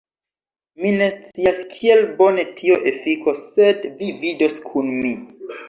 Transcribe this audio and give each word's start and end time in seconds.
Mi 0.83 0.93
ne 0.95 1.09
scias 1.17 1.59
kiel 1.75 2.01
bone 2.23 2.47
tio 2.63 2.79
efikos 2.95 3.47
sed 3.53 3.89
vi 4.03 4.11
vidos 4.25 4.61
kun 4.73 4.93
mi 5.07 5.17